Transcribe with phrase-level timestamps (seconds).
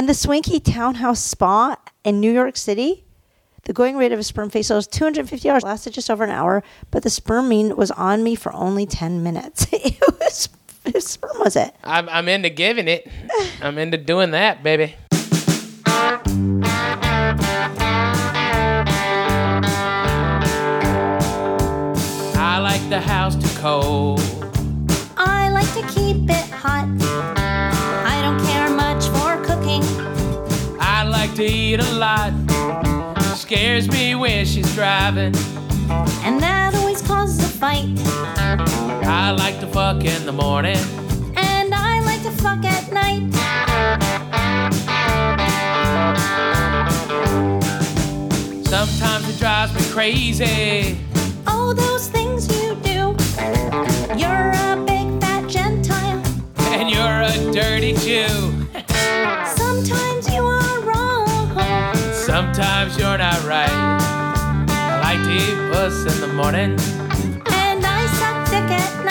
[0.00, 3.04] And the swanky townhouse spa in New York City,
[3.64, 5.62] the going rate of a sperm facial was two hundred fifty dollars.
[5.62, 9.22] Lasted just over an hour, but the sperm mean was on me for only ten
[9.22, 9.66] minutes.
[9.72, 10.48] it was
[10.90, 11.74] whose sperm was it?
[11.84, 13.06] I'm, I'm into giving it.
[13.60, 14.94] I'm into doing that, baby.
[22.38, 24.39] I like the house too cold.
[31.40, 32.34] Eat a lot.
[33.34, 35.34] Scares me when she's driving.
[36.22, 37.88] And that always causes a fight.
[39.06, 40.76] I like to fuck in the morning.
[41.36, 43.32] And I like to fuck at night.
[48.66, 50.98] Sometimes it drives me crazy.
[51.46, 53.16] All those things you do.
[54.14, 56.22] You're a big fat Gentile.
[56.58, 58.49] And you're a dirty Jew.
[62.60, 63.70] Sometimes you're not right.
[64.68, 66.72] I like to eat puss in the morning.
[67.46, 69.02] And I suck dick at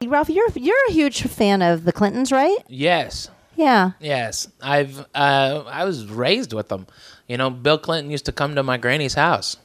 [0.00, 0.08] night.
[0.08, 2.56] Ralph, you're you're a huge fan of the Clintons, right?
[2.68, 3.30] Yes.
[3.56, 3.90] Yeah.
[3.98, 6.86] Yes, I've uh, I was raised with them.
[7.26, 9.56] You know, Bill Clinton used to come to my granny's house,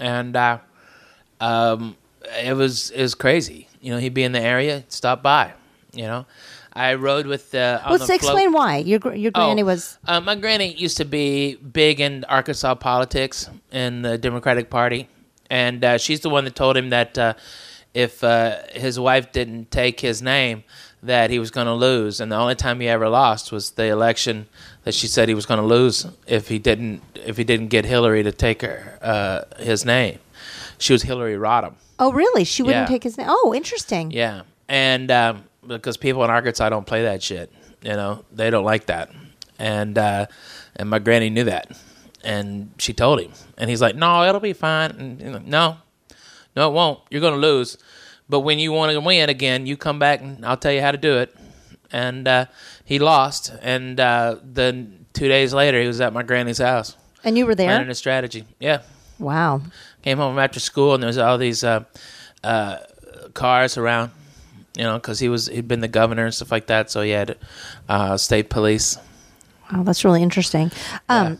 [0.00, 0.58] and uh,
[1.40, 1.96] um,
[2.42, 3.68] it was it was crazy.
[3.80, 5.52] You know, he'd be in the area, stop by.
[5.92, 6.26] You know,
[6.78, 9.98] I rode with on Let's the explain why your your granny Oh, was.
[10.06, 15.08] Uh, my granny used to be big in Arkansas politics in the Democratic Party,
[15.50, 17.34] and uh, she's the one that told him that uh,
[17.94, 20.62] if uh, his wife didn't take his name,
[21.02, 22.20] that he was going to lose.
[22.20, 24.46] And the only time he ever lost was the election
[24.84, 27.84] that she said he was going to lose if he didn't if he didn't get
[27.84, 30.18] Hillary to take her uh, his name.
[30.78, 31.74] She was Hillary Rodham.
[31.98, 32.44] Oh, really?
[32.44, 32.94] She wouldn't Yeah.
[32.94, 33.26] take his name.
[33.28, 34.12] Oh, interesting.
[34.12, 38.64] Yeah, and um, because people in Arkansas don't play that shit, you know, they don't
[38.64, 39.10] like that,
[39.58, 40.26] and uh,
[40.76, 41.70] and my granny knew that,
[42.24, 45.76] and she told him, and he's like, "No, it'll be fine." And, you know, no,
[46.56, 47.00] no, it won't.
[47.10, 47.76] You're gonna lose,
[48.28, 50.92] but when you want to win again, you come back, and I'll tell you how
[50.92, 51.34] to do it.
[51.90, 52.46] And uh,
[52.84, 57.38] he lost, and uh, then two days later, he was at my granny's house And
[57.38, 57.66] you were there.
[57.68, 58.44] planning a strategy.
[58.60, 58.82] Yeah,
[59.18, 59.62] Wow.
[60.02, 61.84] came home after school and there was all these uh,
[62.44, 62.76] uh,
[63.32, 64.10] cars around,
[64.78, 67.10] you know, because he was he'd been the governor and stuff like that, so he
[67.10, 67.36] had
[67.88, 68.96] uh, state police.
[69.72, 70.70] Wow, that's really interesting.
[71.08, 71.38] Um,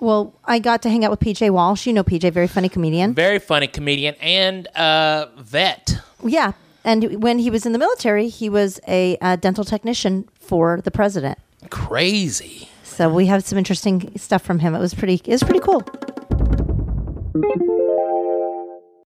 [0.00, 1.86] Well, I got to hang out with PJ Walsh.
[1.86, 3.14] You know PJ, very funny comedian.
[3.14, 5.98] Very funny comedian and uh, vet.
[6.24, 6.52] Yeah.
[6.84, 10.90] And when he was in the military, he was a uh, dental technician for the
[10.90, 11.38] president.
[11.68, 12.70] Crazy.
[12.82, 14.74] So we have some interesting stuff from him.
[14.74, 15.20] It was pretty.
[15.24, 15.82] It was pretty cool.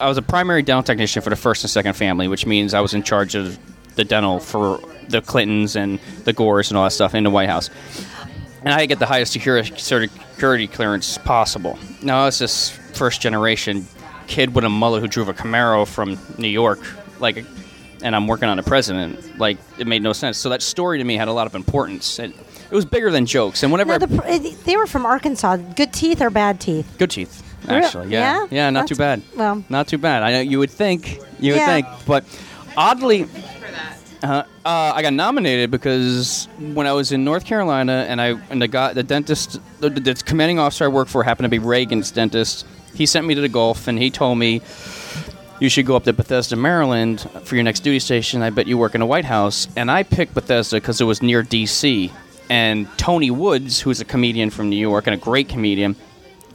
[0.01, 2.81] I was a primary dental technician for the first and second family, which means I
[2.81, 3.57] was in charge of
[3.95, 4.79] the dental for
[5.09, 7.69] the Clintons and the Gores and all that stuff in the White House.
[8.61, 11.77] And I had to get the highest security, security clearance possible.
[12.01, 13.85] Now, I was this first generation
[14.27, 16.79] kid with a mullet who drove a Camaro from New York,
[17.19, 17.45] like,
[18.01, 19.37] and I'm working on a president.
[19.37, 20.37] Like, it made no sense.
[20.37, 22.17] So that story to me had a lot of importance.
[22.17, 23.61] It, it was bigger than jokes.
[23.63, 25.57] And whenever Now, I- the, they were from Arkansas.
[25.57, 26.91] Good teeth or bad teeth?
[26.97, 28.09] Good teeth, actually.
[28.09, 28.69] Yeah, yeah?
[28.69, 29.21] not too bad.
[29.35, 30.23] Well- not too bad.
[30.23, 31.67] I know you would think, you would Yeah.
[31.67, 32.23] think, but
[32.77, 33.27] oddly,
[34.23, 38.61] uh, uh, I got nominated because when I was in North Carolina, and I and
[38.61, 42.11] the guy, the dentist, the, the commanding officer I worked for happened to be Reagan's
[42.11, 42.65] dentist.
[42.93, 44.61] He sent me to the Gulf, and he told me.
[45.59, 48.41] You should go up to Bethesda, Maryland for your next duty station.
[48.41, 49.67] I bet you work in the White House.
[49.75, 52.11] And I picked Bethesda because it was near D.C.
[52.49, 55.95] And Tony Woods, who's a comedian from New York and a great comedian,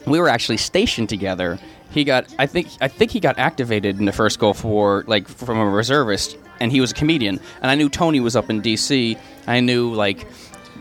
[0.07, 1.59] we were actually stationed together.
[1.91, 5.29] He got, I think, I think he got activated in the first Gulf War, like
[5.29, 7.41] from a reservist, and he was a comedian.
[7.63, 9.17] And I knew Tony was up in D.C.
[9.47, 10.27] I knew like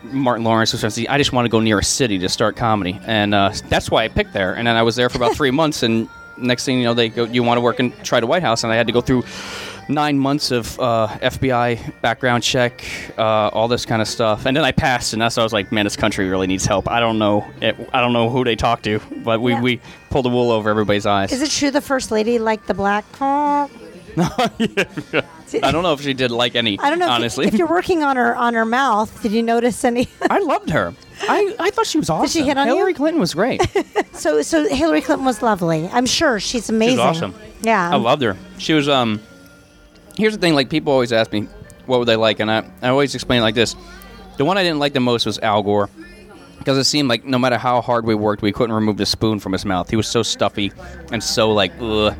[0.03, 0.81] Martin Lawrence was.
[0.81, 1.07] from D.C.
[1.07, 4.03] I just wanted to go near a city to start comedy, and uh, that's why
[4.03, 4.53] I picked there.
[4.53, 7.09] And then I was there for about three months, and next thing you know, they
[7.09, 9.01] go, "You want to work and try the White House?" And I had to go
[9.01, 9.23] through
[9.87, 12.83] nine months of uh, FBI background check,
[13.17, 15.53] uh, all this kind of stuff, and then I passed, and that's why I was
[15.53, 18.43] like, "Man, this country really needs help." I don't know, it, I don't know who
[18.43, 19.61] they talk to, but we, Yeah.
[19.61, 21.31] we pulled the wool over everybody's eyes.
[21.31, 23.05] Is it true the first lady liked the black?
[23.21, 23.69] Oh,
[24.17, 26.79] I don't know if she did like any.
[26.79, 27.09] I don't know.
[27.09, 27.47] honestly.
[27.47, 30.07] if, you're working on her on her mouth, did you notice any?
[30.29, 30.93] I loved her.
[31.21, 32.25] I, I thought she was awesome.
[32.25, 32.95] Did she hit on Hillary you?
[32.95, 33.61] Clinton was great.
[34.13, 35.87] so so Hillary Clinton was lovely.
[35.91, 36.97] I'm sure she's amazing.
[36.97, 37.35] She's awesome.
[37.61, 37.89] Yeah.
[37.91, 38.37] I loved her.
[38.57, 39.21] She was um.
[40.17, 41.47] Here's the thing: like people always ask me,
[41.85, 43.75] what would they like, and I, I always explain it like this:
[44.37, 45.89] the one I didn't like the most was Al Gore,
[46.57, 49.39] because it seemed like no matter how hard we worked, we couldn't remove the spoon
[49.39, 49.89] from his mouth.
[49.89, 50.71] He was so stuffy
[51.11, 52.15] and so like, ugh.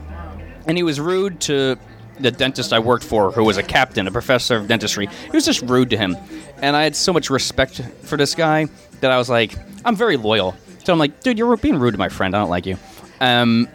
[0.68, 1.78] and he was rude to
[2.20, 5.46] the dentist I worked for, who was a captain, a professor of dentistry, he was
[5.46, 6.16] just rude to him,
[6.62, 8.68] and I had so much respect for this guy
[9.02, 10.56] that I was like, I'm very loyal.
[10.84, 12.36] So I'm like, dude, you're being rude to my friend.
[12.36, 12.78] I don't like you.
[13.20, 13.68] Um,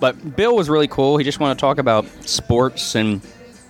[0.00, 1.18] but Bill was really cool.
[1.18, 3.20] He just wanted to talk about sports and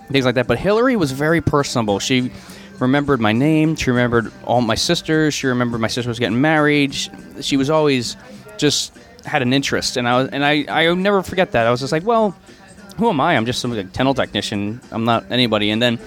[0.09, 0.47] things like that.
[0.47, 1.99] But Hillary was very personable.
[1.99, 2.31] She
[2.79, 3.75] remembered my name.
[3.75, 5.33] She remembered all my sisters.
[5.33, 6.93] She remembered my sister was getting married.
[6.93, 7.09] She,
[7.41, 8.17] she was always
[8.57, 8.93] just
[9.25, 11.65] had an interest, and I was, and I I never forget that.
[11.67, 12.35] I was just like, well,
[12.97, 13.35] who am I?
[13.35, 14.81] I'm just some like, dental technician.
[14.91, 15.69] I'm not anybody.
[15.71, 15.99] And then.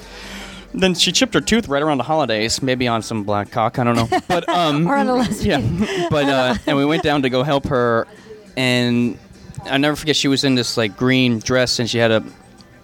[0.75, 3.79] Then she chipped her tooth right around the holidays, maybe on some black cock.
[3.79, 5.79] I don't know, but um, Or on a lesbian.
[5.79, 8.07] yeah, but uh, and we went down to go help her,
[8.55, 9.19] and
[9.65, 12.23] I never forget she was in this like green dress and she had a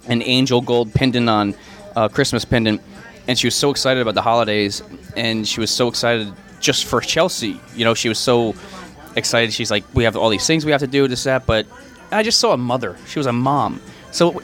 [0.06, 1.54] an angel gold pendant on,
[1.96, 2.80] uh, Christmas pendant,
[3.28, 4.82] and she was so excited about the holidays,
[5.16, 7.60] and she was so excited just for Chelsea.
[7.74, 8.54] You know, she was so
[9.16, 9.52] excited.
[9.52, 11.66] She's like, we have all these things we have to do, this that, but
[12.10, 12.96] I just saw a mother.
[13.06, 13.80] She was a mom.
[14.10, 14.40] So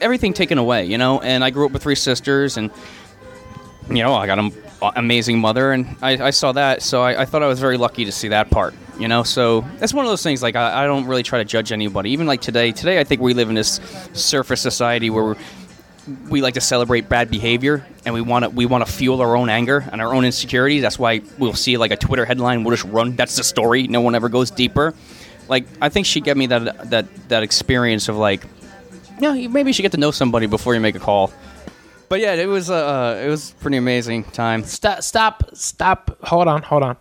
[0.00, 1.20] everything taken away, you know.
[1.20, 2.70] And I grew up with three sisters, and
[3.88, 4.52] you know, I got an
[4.96, 6.82] amazing mother, and I, I saw that.
[6.82, 9.22] So I, I thought I was very lucky to see that part, you know.
[9.22, 10.42] So that's one of those things.
[10.42, 12.10] Like I, I don't really try to judge anybody.
[12.10, 13.80] Even like today, today I think we live in this
[14.12, 15.36] surface society where
[16.28, 19.36] we like to celebrate bad behavior, and we want to we want to fuel our
[19.36, 22.74] own anger and our own insecurities That's why we'll see like a Twitter headline, we'll
[22.76, 23.14] just run.
[23.16, 23.86] That's the story.
[23.86, 24.94] No one ever goes deeper.
[25.48, 28.44] Like I think she gave me that that that experience of like,
[29.20, 31.32] you- maybe you should get to know somebody before you make a call.
[32.08, 34.64] But yeah, it was uh, it was pretty amazing time.
[34.64, 35.02] Stop!
[35.02, 35.44] Stop!
[35.54, 36.18] Stop!
[36.24, 36.62] Hold on!
[36.62, 36.96] Hold on!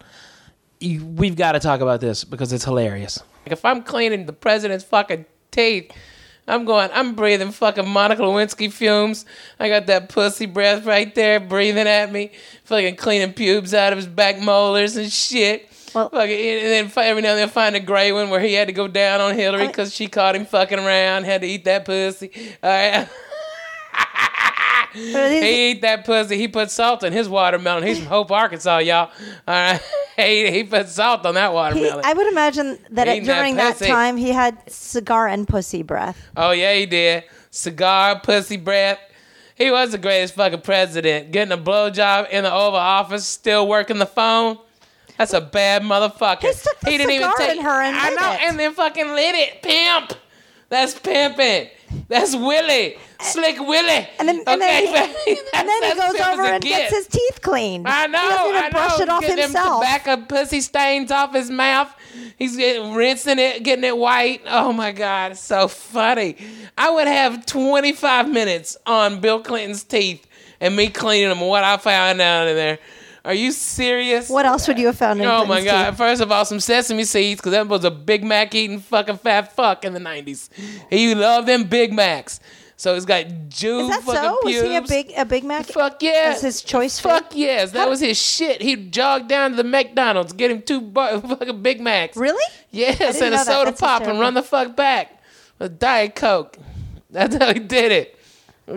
[0.82, 3.22] You, we've got to talk about this because it's hilarious.
[3.46, 5.92] Like if I'm cleaning the president's fucking teeth,
[6.48, 6.90] I'm going.
[6.94, 9.26] I'm breathing fucking Monica Lewinsky fumes.
[9.60, 12.32] I got that pussy breath right there breathing at me.
[12.66, 15.70] Fucking cleaning pubes out of his back molars and shit.
[15.94, 18.68] Well- fucking, and then every now and then find a gray one where he had
[18.68, 21.26] to go down on Hillary because she caught him fucking around.
[21.26, 22.32] Had to eat that pussy.
[22.64, 23.08] All right.
[24.94, 26.38] He ate that pussy.
[26.38, 27.84] He put salt in his watermelon.
[27.84, 29.10] He's from Hope, Arkansas, y'all.
[29.48, 29.82] All right.
[30.18, 32.06] He, he put salt on that he- watermelon.
[32.06, 33.88] I would imagine that that during that, pussy.
[33.88, 36.22] time he had cigar and pussy breath.
[36.38, 37.24] oh, yeah, he did.
[37.50, 39.00] Cigar, pussy breath.
[39.56, 41.32] He was the greatest fucking president.
[41.32, 44.58] Getting a blowjob in the Oval Office, still working the phone.
[45.18, 46.42] That's a bad motherfucker.
[46.42, 48.42] He stuck the cigar in her and I know, it.
[48.50, 49.62] and then fucking lit it.
[49.62, 50.14] Pimp.
[50.72, 51.68] That's pimping.
[52.08, 52.98] That's Willie.
[53.20, 54.08] Slick Willie.
[54.18, 55.16] And then, and then, he, That's-
[55.54, 56.96] and then he goes over and gets gets.
[56.96, 57.86] his teeth cleaned.
[57.90, 58.22] I know.
[58.22, 59.04] He doesn't even I brush know.
[59.04, 59.84] it off getting himself.
[59.84, 61.94] them tobacco pussy stains off his mouth.
[62.40, 64.42] He's getting rinsing it, getting it white.
[64.48, 66.38] Oh my god, it's so funny.
[66.78, 70.26] I would have 25 minutes on Bill Clinton's teeth
[70.62, 71.42] and me cleaning them.
[71.42, 72.80] What I found out in there.
[73.24, 74.30] Are you serious?
[74.30, 75.90] What else would you have found in Oh my god!
[75.92, 75.98] teeth?
[75.98, 79.56] First of all, some sesame seeds because that was a Big Mac eating fucking fat
[79.56, 80.50] fuck in the '90s.
[80.90, 82.40] He loved them Big Macs,
[82.78, 84.40] so he's got Jew Is that fucking so?
[84.44, 85.68] Was he a big a Big Mac?
[85.68, 86.30] Fuck yeah.
[86.30, 87.10] That's his choice food?
[87.10, 87.72] Fuck yes.
[87.74, 88.60] That How- was his shit.
[88.62, 92.18] He jogged down to the McDonald's, get him two bu- fucking Big Macs.
[92.18, 92.44] Really?
[92.72, 93.46] Yes, and a that.
[93.46, 95.22] soda That's pop and run the fuck back.
[95.60, 96.58] A Diet Coke.
[97.12, 98.18] That's how he did it.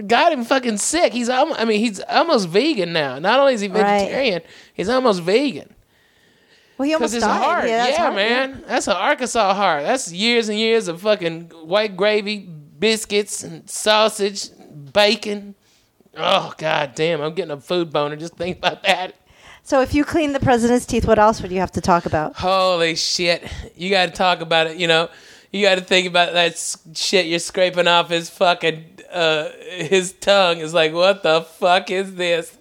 [0.02, 1.12] Got him fucking sick.
[1.12, 3.18] He's I mean, he's almost vegan now.
[3.18, 4.00] Not only is he Right.
[4.00, 4.42] vegetarian,
[4.72, 5.74] he's almost vegan.
[6.76, 7.42] Well, he almost his died.
[7.42, 7.68] heart.
[7.68, 8.64] Yeah, Yeah, hard, man.
[8.66, 9.84] That's an Arkansas heart.
[9.84, 12.38] That's years and years of fucking white gravy,
[12.78, 14.48] biscuits, and sausage,
[14.92, 15.54] bacon.
[16.16, 17.20] Oh, god damn.
[17.20, 19.14] I'm getting a food boner just thinking about that.
[19.62, 22.36] So if you clean the president's teeth, what else would you have to talk about?
[22.36, 23.42] Holy shit.
[23.76, 25.08] You got to talk about it, you know.
[25.54, 30.58] You got to think about that shit you're scraping off his fucking uh his tongue.
[30.58, 32.58] It's like, what the fuck is this?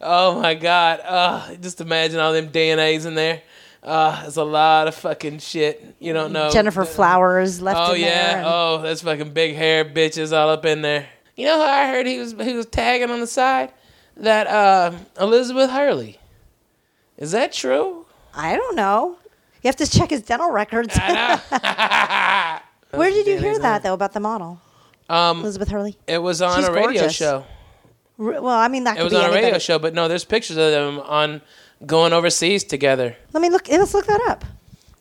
[0.00, 1.00] Oh my god.
[1.04, 3.42] Uh just imagine all them DNAs in there.
[3.82, 5.96] Uh there's a lot of fucking shit.
[5.98, 6.48] You don't know.
[6.52, 8.10] Gennifer Flowers left Oh in there.
[8.40, 8.42] yeah.
[8.46, 11.08] Oh, that's fucking big hair bitches all up in there.
[11.34, 13.72] You know who I heard he was he was tagging on the side?
[14.18, 16.20] That uh, Elizabeth Hurley.
[17.18, 18.06] Is that true?
[18.34, 19.16] I don't know.
[19.66, 20.96] You have to check his dental records.
[21.00, 21.10] Where
[23.10, 24.60] did you hear that though about the model,
[25.08, 25.96] um, Elizabeth Hurley?
[26.06, 27.14] it was on She's a radio gorgeous.
[27.16, 27.44] show.
[28.16, 30.06] R- Well, I mean that It could was be on a radio show, but no,
[30.06, 31.40] there's pictures of them on
[31.84, 33.16] going overseas together.
[33.32, 33.68] Let me look.
[33.68, 34.44] Let's look that up.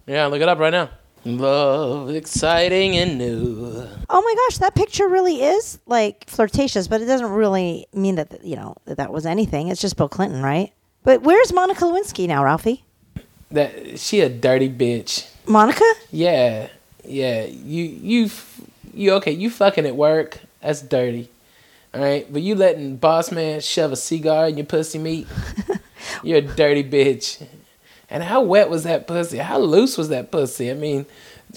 [0.07, 0.89] Yeah, look it up right now.
[1.25, 3.87] Love, exciting and new.
[4.09, 8.43] Oh my gosh, that picture really is like flirtatious, but it doesn't really mean that
[8.43, 9.67] you know that that was anything.
[9.67, 10.73] It's just Bill Clinton, right?
[11.03, 12.83] But where's Monica Lewinsky now, Ralphie?
[13.55, 15.27] That she a dirty bitch.
[15.47, 15.83] Monica?
[16.11, 16.67] Yeah,
[17.03, 17.45] yeah.
[17.45, 18.29] You you
[18.93, 19.31] you okay?
[19.31, 20.39] You fucking at work?
[20.61, 21.29] That's dirty.
[21.93, 25.27] All right, but you letting boss man shove a cigar in your pussy meat?
[26.23, 27.41] You're a dirty bitch.
[28.09, 29.37] And how wet was that pussy?
[29.37, 30.69] How loose was that pussy?
[30.69, 31.05] I mean,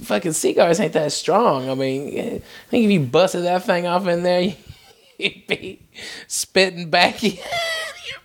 [0.02, 1.68] fucking cigars ain't that strong.
[1.68, 2.40] I mean, I
[2.70, 4.54] think if you busted that thing off in there,
[5.18, 5.80] you'd be
[6.28, 7.34] spitting back your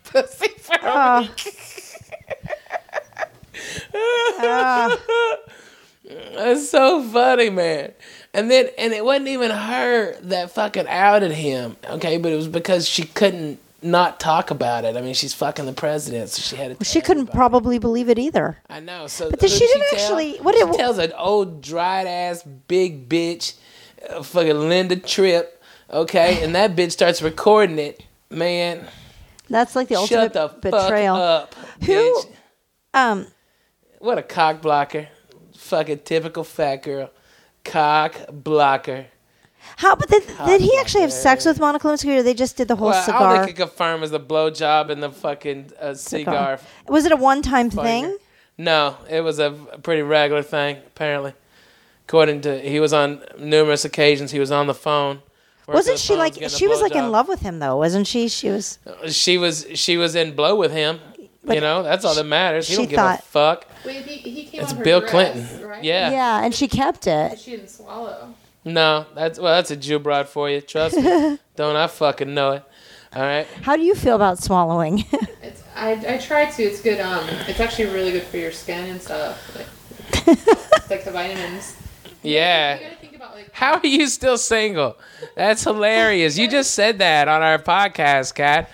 [0.03, 1.21] pussy for a Oh.
[1.21, 1.72] week.
[6.53, 7.91] That's so funny, man.
[8.33, 12.17] And then, and it wasn't even her that fucking outed him, okay?
[12.17, 14.95] But it was because she couldn't not talk about it.
[14.95, 16.85] I mean, she's fucking the president, so she had to.
[16.85, 18.57] She couldn't probably believe it either.
[18.69, 19.07] I know.
[19.07, 19.99] So, But then she didn't tell?
[19.99, 23.53] actually- what she tells an old dried ass big bitch,
[24.09, 28.03] uh, fucking Linda Tripp, okay, and that bitch starts recording it.
[28.29, 28.87] Man,
[29.49, 31.15] That's like the ultimate shut the betrayal.
[31.17, 32.23] fuck up, Who-
[32.95, 33.27] Um,
[33.99, 35.07] What a cock blocker.
[35.63, 37.09] Fucking typical fat girl.
[37.63, 39.05] Cock blocker.
[39.77, 39.95] how?
[39.95, 42.75] But did, did he actually have sex with Monica Lewinsky, or they just did the
[42.75, 46.59] whole Well, all they could confirm is the blowjob and the fucking uh, cigar.
[46.87, 47.83] Was it a one-time finger.
[47.83, 48.17] thing?
[48.57, 49.51] No, it was a
[49.81, 51.33] pretty regular thing, apparently.
[52.07, 55.21] According to, he was on numerous occasions, he was on the phone.
[55.65, 57.77] Wasn't she like she was like in love with him though?
[57.77, 58.27] Wasn't she?
[58.27, 58.79] She was.
[59.07, 60.99] She was she was in blow with him.
[61.45, 62.67] But you know, that's all that matters.
[62.67, 63.65] He she don't give thought- a fuck.
[63.85, 65.67] Wait, he, he came It's on her Bill dress, Clinton.
[65.67, 65.83] right?
[65.83, 66.11] Yeah.
[66.11, 67.39] Yeah, and she kept it.
[67.39, 68.33] She didn't swallow.
[68.65, 70.61] No, that's well, that's a Jew broad for you.
[70.61, 71.37] Trust me.
[71.57, 72.63] don't I fucking know it?
[73.13, 73.45] All right.
[73.61, 75.03] How do you feel about swallowing?
[75.43, 76.63] It's I, I try to.
[76.63, 76.99] It's good.
[77.01, 79.55] Um, it's actually really good for your skin and stuff.
[79.55, 79.67] Like,
[80.27, 81.75] it's like the vitamins.
[82.23, 82.75] Yeah.
[82.75, 84.97] You gotta think about like How are you still single?
[85.35, 86.37] That's hilarious.
[86.37, 88.69] You just said that on our podcast, Cat.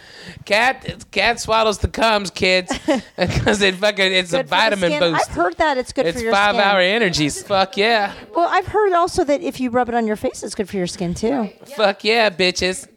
[0.46, 2.72] Cat Cat swallows the cums, kids,
[3.18, 5.30] because it fucking it's a Good for the vitamin boost.
[5.30, 6.64] I've heard that it's good It's for your five skin.
[6.68, 7.42] hour energies.
[7.44, 8.14] Fuck yeah.
[8.36, 10.78] Well, I've heard also that if you rub it on your face, it's good for
[10.78, 11.50] your skin too.
[11.76, 12.88] Fuck yeah, bitches.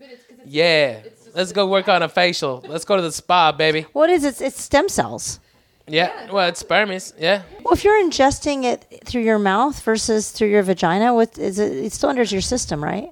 [0.45, 1.01] Yeah.
[1.35, 2.63] Let's go work on a facial.
[2.69, 3.87] Let's go to the spa, baby.
[3.95, 4.41] What is it?
[4.43, 5.41] It's stem cells.
[5.87, 6.31] Yeah.
[6.31, 7.13] Well, it's spermies.
[7.19, 7.43] Yeah.
[7.63, 11.73] Well, if you're ingesting it through your mouth versus through your vagina, what is it?
[11.73, 13.11] It still enters your system, right?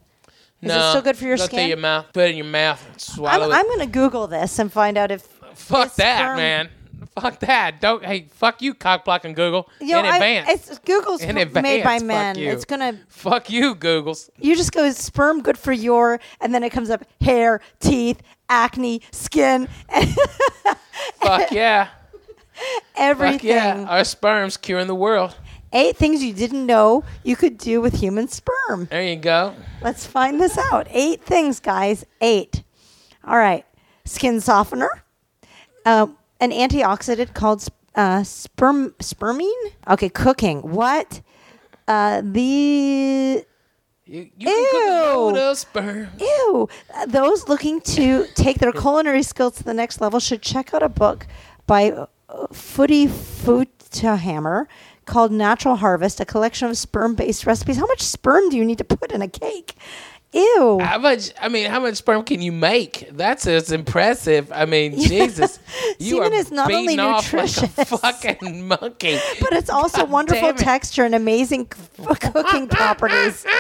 [0.63, 0.77] Is no.
[0.79, 1.59] it still good for your go skin?
[1.61, 2.07] through your mouth.
[2.13, 2.87] Put it in your mouth.
[2.93, 5.23] I'm, Swallow I'm going to Google this and find out if.
[5.55, 6.69] Fuck that, sperm- man.
[7.19, 7.81] Fuck that.
[7.81, 8.05] Don't.
[8.05, 9.69] Hey, fuck you, cock blocking Google.
[9.81, 10.49] You know, in I- advance.
[10.71, 12.39] it's Google's In f- made by advance, fuck men.
[12.39, 12.51] you.
[12.51, 12.99] It's gonna.
[13.09, 14.31] Fuck you, Googles.
[14.39, 19.01] You just go sperm good for your, and then it comes up hair, teeth, acne,
[19.13, 19.67] skin,
[21.21, 21.89] Fuck yeah.
[22.97, 23.39] everything.
[23.39, 23.87] Fuck yeah.
[23.89, 25.37] Our sperm's curing the world.
[25.73, 28.87] Eight things you didn't know you could do with human sperm.
[28.91, 29.55] There you go.
[29.83, 30.89] Let's find this out.
[30.91, 32.05] Eight things, guys.
[32.21, 32.65] Eight.
[33.25, 33.65] All right.
[34.05, 35.05] Skin softener.
[35.87, 36.09] Uh,
[36.41, 37.65] an antioxidant called
[37.95, 39.53] uh, sperm spermine.
[39.89, 40.61] Okay, cooking.
[40.63, 41.21] What?
[41.87, 43.45] Uh, the
[44.07, 45.67] You, you can cook a load
[46.19, 46.27] Ew.
[46.27, 46.69] Ew.
[47.07, 50.89] Those looking to take their culinary skills to the next level should check out a
[50.89, 51.27] book
[51.67, 52.07] by
[52.53, 54.67] Fotie Photenhauer
[55.07, 57.77] called Natural Harvest, a collection of sperm based recipes.
[57.77, 59.75] How much sperm do you need to put in a cake?
[60.33, 60.79] Ew.
[60.81, 61.33] How much?
[61.41, 63.09] I mean, how much sperm can you make?
[63.11, 64.53] That's as impressive.
[64.53, 65.59] I mean, Jesus,
[65.99, 67.89] you Semen are is not only off like nutritious.
[68.01, 69.19] fucking monkey.
[69.41, 70.59] but it's also God wonderful it.
[70.59, 73.45] texture and amazing cooking properties.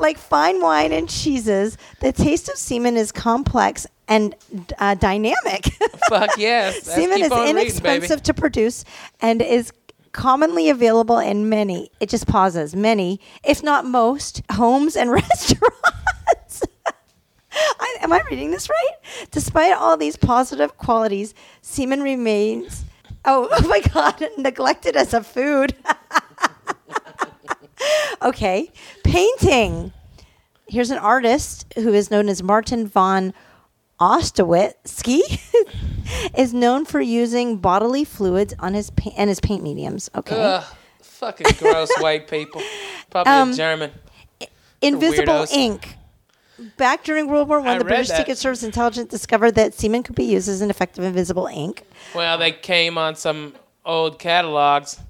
[0.00, 4.34] Like fine wine and cheeses, the taste of semen is complex and
[4.78, 5.64] uh, dynamic.
[6.08, 6.82] Fuck yes.
[6.82, 8.84] Semen is on reading, inexpensive to produce
[9.20, 9.72] and is
[10.14, 16.62] commonly available in many, it just pauses, many, if not most, homes and restaurants.
[17.52, 18.94] I, am I reading this right?
[19.30, 22.84] Despite all these positive qualities, semen remains,
[23.24, 25.74] oh, oh my God, neglected as a food.
[28.22, 28.70] okay,
[29.02, 29.92] painting.
[30.66, 33.34] Here's an artist who is known as Martin von
[34.00, 35.20] Ostowitzki
[36.38, 40.10] is known for using bodily fluids on his pa- and his paint mediums.
[40.14, 40.64] Okay, Ugh,
[41.00, 42.62] fucking gross white people.
[43.10, 43.92] Probably Um, a German.
[44.82, 45.96] invisible ink.
[46.76, 48.18] Back during World War One, the British that.
[48.18, 51.82] Secret Service intelligence discovered that semen could be used as an effective invisible ink.
[52.14, 55.00] Well, they came on some old catalogs,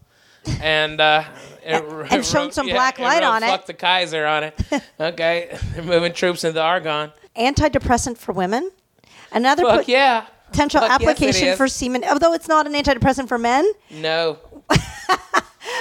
[0.62, 1.24] and uh,
[1.64, 3.48] it, And shone some black light on it.
[3.48, 4.54] Fuck the Kaiser on it.
[4.98, 7.12] Okay, they're moving troops into Argonne.
[7.36, 8.70] Antidepressant for women.
[9.34, 10.24] Another Fuck pot- yeah.
[10.50, 11.56] potential Fuck yes, it application is.
[11.58, 13.70] for semen, although it's not an antidepressant for men.
[13.90, 14.38] No.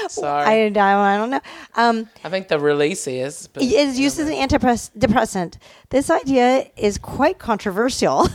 [0.10, 0.46] Sorry.
[0.46, 1.42] I, I, I don't know.
[1.76, 3.48] Um, I think the release is.
[3.48, 5.58] But It is used as an antidepressant.
[5.90, 8.28] This idea is quite controversial,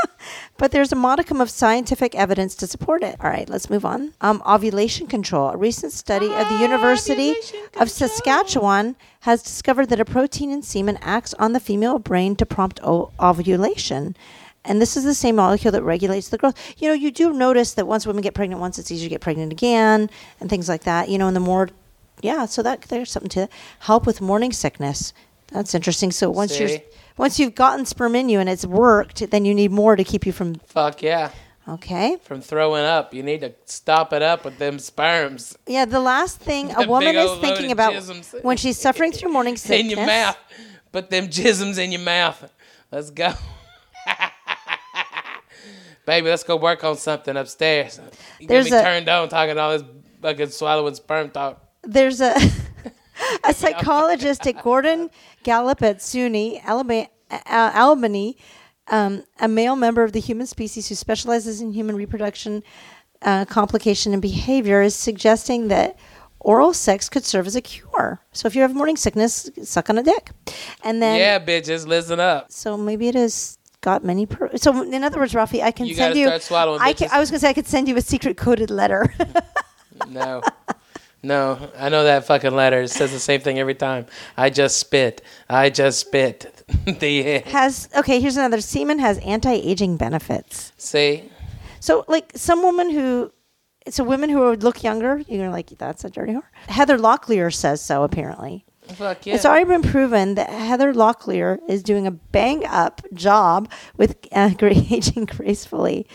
[0.58, 3.16] but there's a modicum of scientific evidence to support it.
[3.20, 4.12] All right, let's move on.
[4.20, 5.48] Um, ovulation control.
[5.50, 7.34] A recent study of the University
[7.78, 12.46] of Saskatchewan has discovered that a protein in semen acts on the female brain to
[12.46, 14.16] prompt o- ovulation.
[14.64, 16.54] And this is the same molecule that regulates the growth.
[16.78, 19.20] You know, you do notice that once women get pregnant once, it's easier to get
[19.20, 21.08] pregnant again and things like that.
[21.08, 21.70] You know, and the more
[22.22, 23.48] yeah, so that there's something to
[23.80, 25.12] help with morning sickness.
[25.48, 26.12] That's interesting.
[26.12, 26.78] So once you're
[27.16, 30.24] Once you've gotten sperm in you and it's worked, then you need more to keep
[30.26, 30.54] you from.
[30.66, 31.30] Fuck yeah.
[31.68, 32.16] Okay.
[32.22, 36.40] From throwing up, you need to stop it up with them sperms Yeah, the last
[36.40, 38.42] thing a woman is thinking about jisms.
[38.42, 39.80] when she's suffering through morning sickness.
[39.92, 40.38] in your mouth.
[40.92, 42.50] Put them jisms in your mouth.
[42.90, 43.34] Let's go.
[46.10, 48.00] Baby, let's go work on something upstairs.
[48.40, 49.84] You There's get me a- turned on talking all this
[50.20, 51.64] fucking swallowing sperm talk.
[51.84, 52.34] There's a
[53.44, 55.10] a psychologist at Gordon
[55.44, 57.06] Gallup at SUNY Alabama,
[57.46, 58.36] Albany,
[58.88, 62.64] um, a male member of the human species who specializes in human reproduction,
[63.22, 65.96] uh, complication, and behavior, is suggesting that
[66.40, 68.18] oral sex could serve as a cure.
[68.32, 70.30] So if you have morning sickness, suck on a dick,
[70.82, 72.50] and then yeah, bitches, listen up.
[72.50, 74.26] so maybe it has got many.
[74.26, 76.28] Pro- so in other words, Ralphie, I can You send you.
[76.28, 77.08] I, can.
[77.10, 79.12] I was gonna say I could send you a secret coded letter.
[80.08, 80.40] No.
[81.22, 82.80] No, I know that fucking letter.
[82.82, 84.06] It says the same thing every time.
[84.38, 85.20] I just spit.
[85.50, 86.64] I just spit.
[86.86, 87.44] the end.
[87.46, 88.20] has okay.
[88.20, 88.62] Here's another.
[88.62, 90.72] Semen has anti-aging benefits.
[90.78, 91.30] See?
[91.80, 93.32] So, like some woman who,
[93.88, 96.42] so women who would look younger, you're like, that's a dirty whore.
[96.68, 98.64] Heather Locklear says so, apparently.
[98.94, 99.34] Fuck yeah.
[99.34, 104.50] It's already been proven that Heather Locklear is doing a bang up job with uh,
[104.60, 106.06] aging gracefully.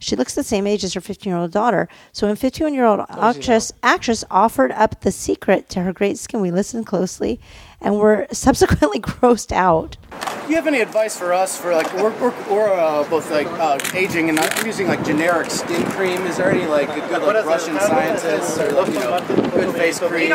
[0.00, 1.88] She looks the same age as her 15 year old daughter.
[2.12, 6.40] So when 51 year old actress, actress offered up the secret to her great skin,
[6.40, 7.40] we listened closely
[7.80, 9.96] and were subsequently grossed out.
[10.44, 13.48] Do you have any advice for us for like we're, we're, we're uh, both like
[13.48, 16.22] uh, aging and I'm using like generic skin cream?
[16.26, 19.20] Is there any like a good like Russian scientists or like, you know
[19.50, 20.30] good face cream?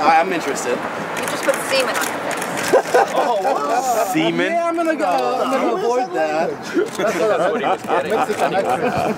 [0.00, 0.74] I'm going to say.
[0.74, 0.78] I- I'm interested.
[1.20, 2.44] You just put semen on your face.
[3.14, 4.52] oh Semen.
[4.52, 5.06] Yeah, I'm gonna go.
[5.06, 6.50] I'm gonna avoid that.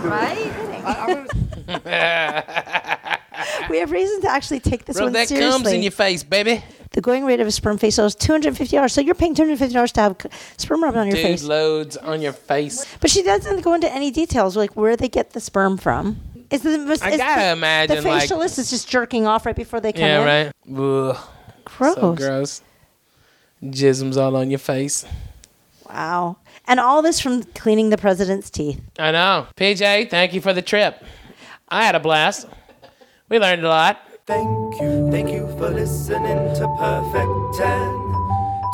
[0.04, 0.50] Right?
[3.70, 5.50] We have reason to actually take this Bro, one that seriously.
[5.50, 6.62] comes in your face, baby.
[6.92, 8.90] the going rate of a sperm facial is $250.
[8.90, 10.16] So you're paying $250 to have
[10.56, 11.42] sperm rubbed on your Dude, face.
[11.44, 12.84] loads on your face.
[13.00, 16.20] But she doesn't go into any details, like where they get the sperm from.
[16.50, 19.54] Is the, is I gotta the, imagine, the like- facialist is just jerking off right
[19.56, 20.26] before they come Yeah, in.
[20.76, 20.80] right?
[20.80, 21.16] Ugh,
[21.64, 21.94] Gross.
[21.94, 22.62] so gross.
[23.62, 25.04] Jisms all on your face.
[25.88, 26.36] Wow.
[26.66, 28.80] And all this from cleaning the president's teeth.
[28.98, 29.46] I know.
[29.56, 31.02] PJ, thank you for the trip.
[31.68, 32.46] I had a blast.
[33.28, 34.00] We learned a lot.
[34.26, 37.96] Thank you, thank you for listening to Perfect 10.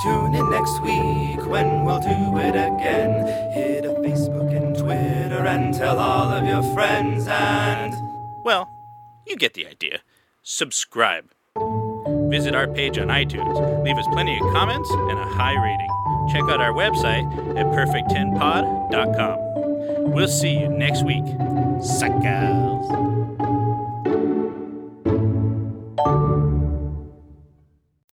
[0.02, 3.26] Tune in next week when we'll do it again.
[3.52, 4.45] Hit a Facebook and
[4.87, 7.92] Twitter and tell all of your friends and.
[8.44, 8.70] Well,
[9.27, 9.99] you get the idea.
[10.44, 11.33] Subscribe.
[12.31, 13.83] Visit our page on iTunes.
[13.83, 15.88] Leave us plenty of comments and a high rating.
[16.31, 17.27] Check out our website
[17.59, 20.12] at perfect10pod.com.
[20.12, 21.25] We'll see you next week.
[21.83, 23.15] Suckers.